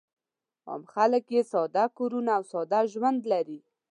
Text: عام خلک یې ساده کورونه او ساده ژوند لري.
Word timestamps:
عام 0.67 0.83
خلک 0.93 1.23
یې 1.35 1.41
ساده 1.51 1.85
کورونه 1.97 2.31
او 2.37 2.43
ساده 2.51 2.79
ژوند 2.93 3.21
لري. 3.31 3.59